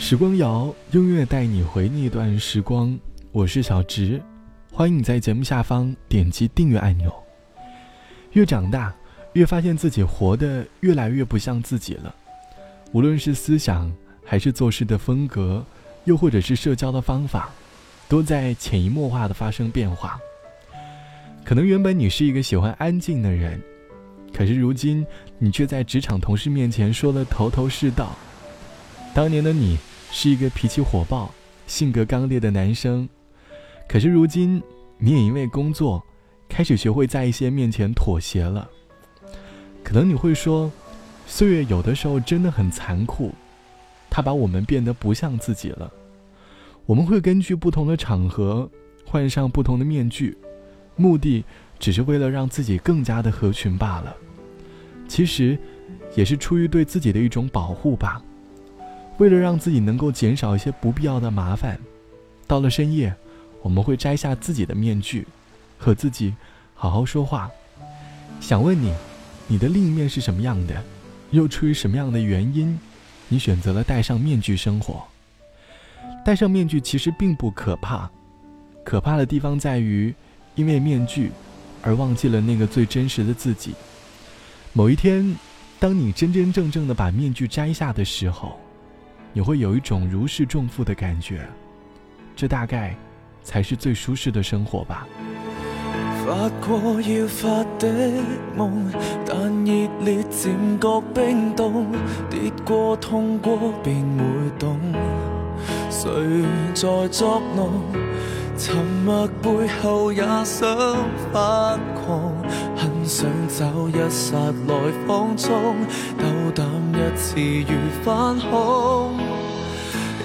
[0.00, 2.98] 时光谣，音乐带你回那段时光。
[3.32, 4.20] 我是小直，
[4.72, 7.12] 欢迎你在节目下方点击订阅按钮。
[8.32, 8.92] 越长大，
[9.34, 12.12] 越发现自己活得越来越不像自己了。
[12.92, 13.92] 无论是思想，
[14.24, 15.62] 还是做事的风格，
[16.04, 17.50] 又或者是社交的方法，
[18.08, 20.18] 都在潜移默化的发生变化。
[21.44, 23.60] 可能原本你是一个喜欢安静的人，
[24.32, 25.06] 可是如今
[25.38, 28.16] 你却在职场同事面前说了头头是道。
[29.12, 29.76] 当年的你
[30.10, 31.32] 是一个脾气火爆、
[31.66, 33.08] 性格刚烈的男生，
[33.88, 34.62] 可是如今
[34.98, 36.04] 你也因为工作，
[36.48, 38.68] 开始学会在一些面前妥协了。
[39.82, 40.70] 可能你会说，
[41.26, 43.32] 岁月有的时候真的很残酷，
[44.10, 45.90] 它把我们变得不像自己了。
[46.86, 48.68] 我们会根据不同的场合
[49.06, 50.36] 换上不同的面具。
[50.96, 51.44] 目的
[51.78, 54.14] 只是为了让自己更加的合群罢了，
[55.08, 55.58] 其实
[56.14, 58.22] 也是出于对自己的一种保护吧。
[59.20, 61.78] 为了让自己能够减少一些不必要的麻烦，
[62.46, 63.14] 到了深夜，
[63.60, 65.26] 我们会摘下自己的面具，
[65.76, 66.34] 和自己
[66.74, 67.50] 好好说话。
[68.40, 68.94] 想问你，
[69.46, 70.82] 你的另一面是什么样的？
[71.32, 72.80] 又出于什么样的原因，
[73.28, 75.04] 你选择了戴上面具生活？
[76.24, 78.10] 戴上面具其实并不可怕，
[78.82, 80.14] 可怕的地方在于。
[80.56, 81.30] 因为面具，
[81.80, 83.72] 而忘记了那个最真实的自己。
[84.72, 85.34] 某一天，
[85.78, 88.58] 当你真真正正的把面具摘下的时候，
[89.32, 91.46] 你会有一种如释重负的感觉。
[92.34, 92.94] 这大概
[93.42, 95.06] 才是最舒适的生活吧。
[96.24, 97.88] 发过要发的
[98.56, 98.92] 梦，
[99.26, 101.86] 但热烈渐觉冰冻，
[102.28, 104.24] 跌过痛过便会
[104.58, 104.78] 懂，
[105.90, 106.10] 谁
[106.74, 107.82] 在作弄？
[108.56, 110.76] 沉默背后也想
[111.32, 112.34] 发狂，
[112.76, 114.74] 很想找一刹来
[115.06, 115.50] 放纵，
[116.18, 119.09] 斗胆一次如反恐。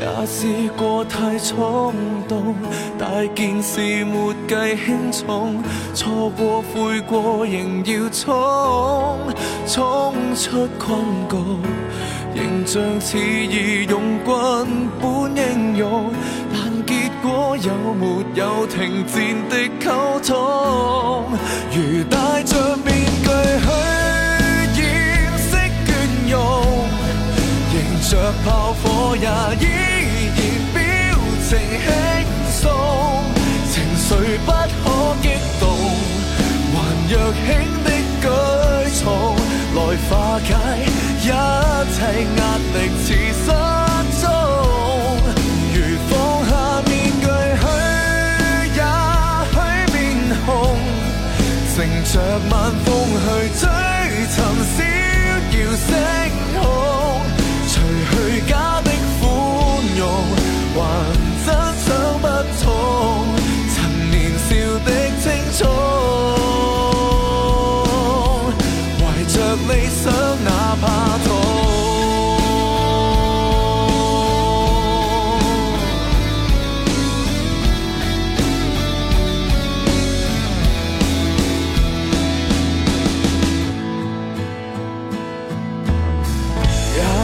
[0.00, 0.46] 也试
[0.78, 1.92] 过太冲
[2.26, 2.54] 动，
[2.98, 4.54] 大件事没计
[4.86, 5.62] 轻重，
[5.92, 9.18] 错过悔过仍要冲，
[9.66, 11.36] 冲出困局，
[12.34, 16.10] 形象似义勇军般英勇。
[16.50, 21.24] 但结果有没有停战的沟通？
[21.72, 22.99] 如带着面
[29.20, 29.26] 也
[29.60, 29.62] 依
[30.36, 30.40] 然
[30.72, 30.78] 表
[31.46, 31.48] 情
[31.84, 31.88] 轻
[32.52, 32.62] 松，
[33.70, 34.08] 情绪
[34.46, 34.84] 不可
[35.20, 35.24] 激
[35.60, 35.62] 动，
[36.72, 36.74] 还
[37.10, 37.38] 若轻
[37.84, 37.86] 的
[38.22, 38.24] 举
[38.98, 39.04] 重
[39.74, 39.78] 来
[40.08, 40.10] 化
[40.40, 40.50] 解
[41.20, 41.98] 一切
[42.36, 42.40] 压
[42.72, 43.06] 力，似
[43.44, 43.46] 失
[44.20, 44.24] 踪。
[45.74, 45.76] 如
[46.08, 46.10] 放
[46.48, 46.50] 下
[46.88, 47.24] 面具，
[47.60, 47.64] 许
[48.74, 48.80] 也
[49.52, 49.54] 许
[49.92, 49.94] 面
[50.46, 50.48] 红
[51.76, 52.12] 乘着
[52.50, 52.52] 晚
[52.84, 52.88] 风
[53.20, 53.26] 去
[53.58, 53.62] 追
[54.30, 54.78] 寻逍
[55.52, 55.88] 遥星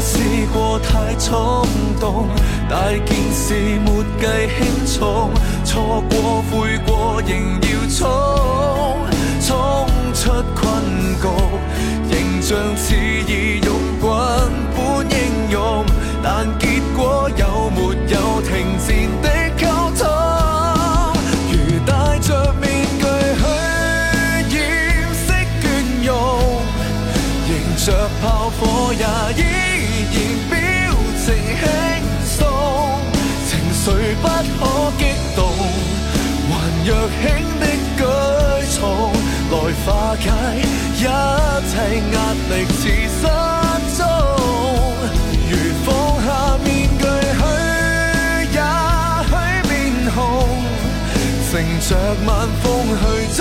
[0.07, 0.21] 试
[0.55, 1.67] 过太冲
[1.99, 2.29] 动，
[2.71, 4.25] 大件事没计
[4.57, 5.33] 轻重，
[5.65, 8.07] 错过悔过仍要冲，
[9.41, 10.65] 冲出困
[11.21, 11.27] 局，
[12.09, 14.09] 形象似义勇军
[14.77, 15.85] 本英勇，
[16.23, 18.89] 但结果有没有停战
[19.23, 19.46] 的？
[37.09, 37.23] 轻
[37.61, 37.63] 的
[37.97, 38.01] 举
[38.79, 38.81] 重，
[39.51, 39.87] 来化
[40.17, 40.25] 解
[40.95, 41.75] 一切
[42.13, 42.17] 压
[42.51, 42.83] 力，似
[43.19, 43.23] 失
[43.97, 44.01] 踪。
[45.49, 45.53] 如
[45.85, 45.87] 放
[46.25, 46.27] 下
[46.65, 46.67] 面
[46.99, 47.03] 具
[47.39, 47.41] 去，
[48.53, 48.59] 也
[49.29, 49.31] 许
[49.69, 49.71] 面
[50.15, 50.17] 红，
[51.51, 51.91] 乘着
[52.27, 52.29] 晚
[52.63, 52.65] 风
[52.99, 53.03] 去
[53.35, 53.39] 追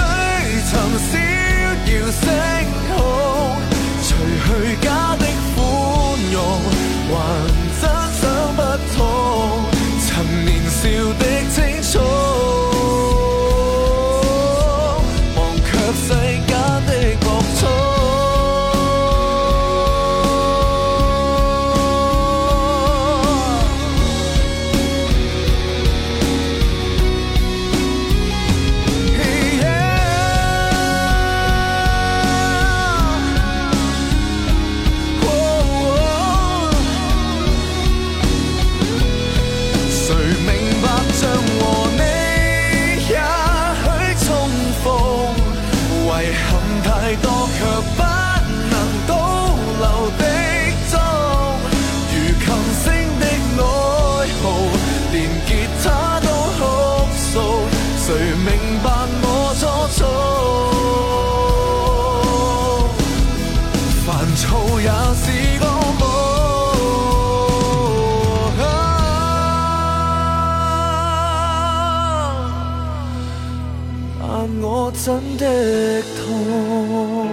[75.03, 77.27] 真的痛。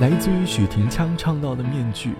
[0.00, 2.10] 来自于许廷锵唱到的《面具》，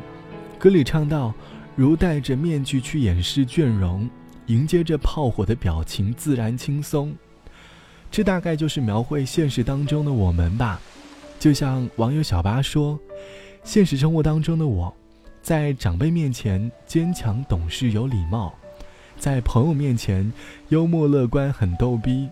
[0.59, 1.33] 歌里唱到
[1.77, 4.09] ：“如戴着面具去掩饰倦容，
[4.47, 7.15] 迎接着炮火的表情自然轻松。”
[8.11, 10.81] 这大概就是描绘现实当中的我们吧。
[11.39, 12.99] 就像网友小八说
[13.63, 14.93] ：“现实生活当中的我，
[15.43, 18.53] 在长辈面前坚强懂事有礼貌，
[19.19, 20.33] 在朋友面前
[20.69, 22.29] 幽默乐观很逗逼，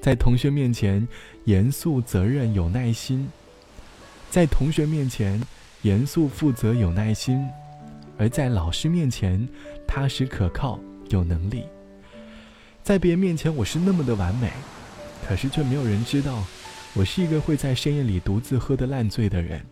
[0.00, 1.06] 在同学面前
[1.44, 3.28] 严肃责任有耐心。”
[4.30, 5.40] 在同学面前
[5.82, 7.48] 严肃负责有耐心，
[8.18, 9.48] 而在老师面前
[9.86, 10.78] 踏实可靠
[11.08, 11.64] 有能力。
[12.82, 14.50] 在别人面前我是那么的完美，
[15.26, 16.44] 可是却没有人知道，
[16.92, 19.64] 我是一个会在深夜里独自喝得烂醉的人。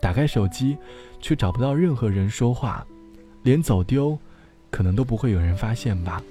[0.00, 0.78] 打开手机，
[1.20, 2.86] 却找不到任何人说话，
[3.42, 4.18] 连走丢，
[4.70, 6.22] 可能都不会有人发现吧。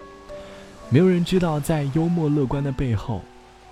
[0.89, 3.21] 没有人知道，在幽默乐观的背后，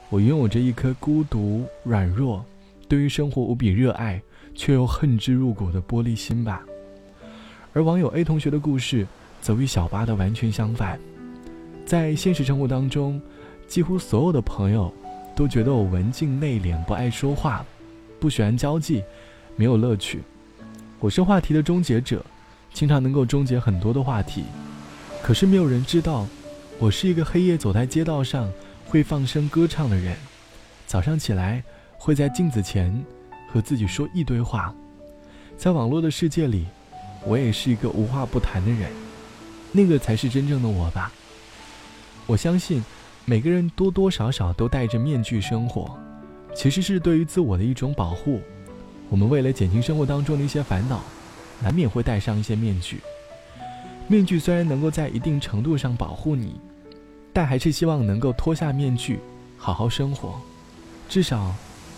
[0.09, 2.45] 我拥有着一颗孤独软弱。
[2.87, 4.21] 对于生活无比热爱，
[4.55, 6.63] 却又恨之入骨的玻璃心吧。
[7.73, 9.05] 而网友 A 同学的故事，
[9.41, 10.99] 则与小八的完全相反。
[11.85, 13.21] 在现实生活当中，
[13.67, 14.93] 几乎所有的朋友
[15.35, 17.65] 都觉得我文静内敛，不爱说话，
[18.19, 19.03] 不喜欢交际，
[19.55, 20.21] 没有乐趣。
[20.99, 22.25] 我是话题的终结者，
[22.73, 24.43] 经常能够终结很多的话题。
[25.21, 26.27] 可是没有人知道，
[26.79, 28.51] 我是一个黑夜走在街道上
[28.85, 30.15] 会放声歌唱的人。
[30.85, 31.63] 早上起来。
[31.99, 32.93] 会在镜子前
[33.51, 34.71] 和自己说一堆话，
[35.57, 36.67] 在网络的世界里，
[37.25, 38.91] 我也是一个无话不谈的人，
[39.71, 41.11] 那个才是真正的我吧。
[42.27, 42.83] 我相信
[43.25, 45.97] 每个人多多少少都戴着面具生活，
[46.53, 48.39] 其实是对于自我的一种保护。
[49.09, 51.01] 我们为了减轻生活当中的一些烦恼，
[51.61, 53.01] 难免会戴上一些面具。
[54.07, 56.59] 面具虽然能够在一定程度上保护你，
[57.33, 59.19] 但还是希望能够脱下面具，
[59.57, 60.39] 好好生活，
[61.09, 61.53] 至少。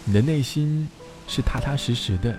[0.05, 0.89] 你的内心
[1.27, 2.35] 是踏踏实实的。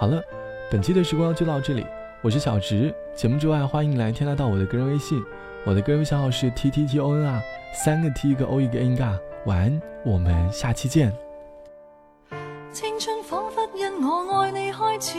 [0.00, 0.22] 好了，
[0.70, 1.84] 本期的时光就到这里，
[2.22, 2.94] 我是小直。
[3.14, 5.22] 节目之外，欢迎来添加到我的个人微信，
[5.66, 7.42] 我的个人微信号是 t t t o n 啊，
[7.84, 9.18] 三个 t 一个 o 一个 n 嘎。
[9.44, 11.12] 晚安，我们下期见。
[12.72, 15.18] 青春仿佛因我爱你开始，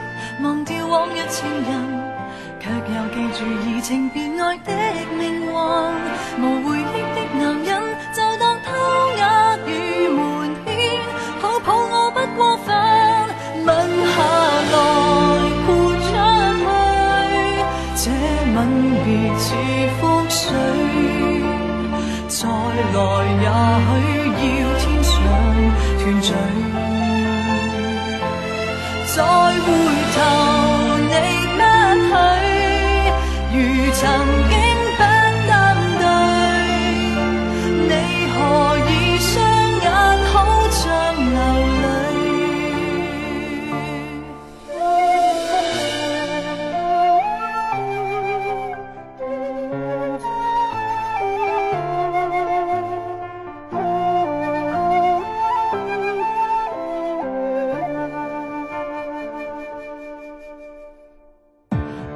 [0.91, 1.71] 往日情人，
[2.59, 4.69] 却又记住移情别爱的
[5.17, 5.47] 命运。
[6.37, 6.81] 无回忆
[7.15, 7.69] 的男人，
[8.13, 8.67] 就当偷
[9.17, 9.69] 呃与
[10.09, 10.19] 瞒
[10.65, 10.99] 骗，
[11.41, 12.75] 抱抱我不过分。
[13.63, 13.69] 吻
[14.11, 14.17] 下
[14.73, 14.75] 来
[15.65, 16.11] 豁出去，
[17.95, 18.03] 这
[18.53, 18.59] 吻
[19.05, 19.07] 别
[19.39, 19.45] 似
[20.01, 20.43] 覆水，
[22.27, 22.35] 再
[22.91, 22.99] 来
[34.01, 34.09] 曾
[34.49, 34.55] 经
[34.97, 34.99] 不
[35.47, 35.53] 登
[35.99, 36.03] 对，
[37.87, 37.93] 你
[38.31, 38.35] 何
[38.89, 38.89] 以
[39.19, 39.29] 双
[39.79, 39.85] 眼
[40.25, 40.33] 好
[40.71, 40.81] 像
[41.29, 41.37] 流
[41.83, 41.85] 泪？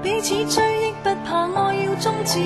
[0.01, 0.06] 彼
[0.50, 0.64] 此。
[2.05, 2.39] 终止，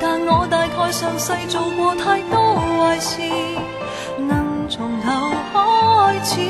[0.00, 3.20] 但我大概上世做过太多坏事，
[4.16, 5.10] 能从头
[5.52, 6.40] 开始，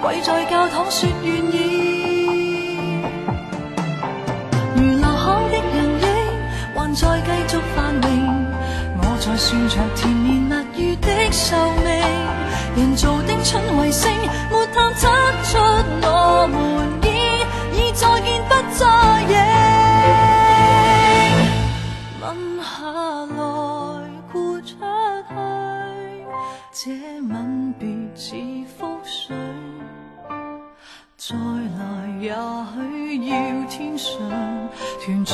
[0.00, 3.04] 跪在教堂说愿意。
[4.74, 6.08] 如留下的人影
[6.74, 8.08] 还在继续繁荣，
[8.96, 11.54] 我在算着甜言蜜语的寿
[11.84, 11.86] 命，
[12.76, 14.10] 人造的春卫星
[22.82, 24.74] 下来豁出
[25.28, 25.34] 去，
[26.72, 27.86] 这吻别
[28.16, 28.34] 似
[28.76, 29.36] 覆水，
[31.16, 31.80] 再来
[32.18, 33.34] 也许要
[33.68, 34.18] 天上
[35.00, 35.32] 团聚。